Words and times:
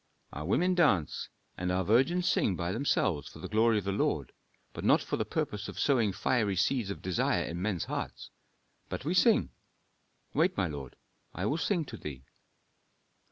"Our 0.33 0.45
women 0.45 0.73
dance, 0.73 1.29
and 1.59 1.71
our 1.71 1.83
virgins 1.83 2.27
sing 2.27 2.55
by 2.55 2.71
themselves 2.71 3.27
for 3.29 3.37
the 3.37 3.47
glory 3.47 3.77
of 3.77 3.83
the 3.83 3.91
Lord, 3.91 4.31
but 4.73 4.83
not 4.83 4.99
for 5.03 5.15
the 5.15 5.25
purpose 5.25 5.67
of 5.67 5.77
sowing 5.77 6.11
fiery 6.11 6.55
seeds 6.55 6.89
of 6.89 7.03
desire 7.03 7.43
in 7.43 7.61
men's 7.61 7.85
hearts. 7.85 8.31
But 8.89 9.05
we 9.05 9.13
sing. 9.13 9.51
Wait, 10.33 10.57
my 10.57 10.65
lord, 10.67 10.95
I 11.35 11.45
will 11.45 11.59
sing 11.59 11.85
to 11.85 11.97
thee." 11.97 12.23